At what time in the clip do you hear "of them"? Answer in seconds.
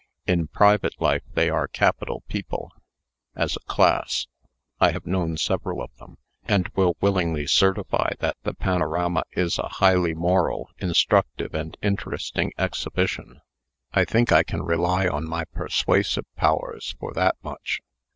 5.79-6.17